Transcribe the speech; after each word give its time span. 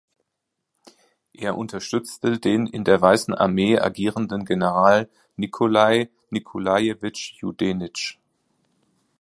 Er 1.35 1.55
unterstützte 1.59 2.39
den 2.39 2.65
in 2.65 2.83
der 2.83 2.99
Weißen 3.01 3.35
Armee 3.35 3.77
agierenden 3.77 4.45
General 4.45 5.07
Nikolai 5.35 6.09
Nikolajewitsch 6.31 7.33
Judenitsch. 7.33 8.17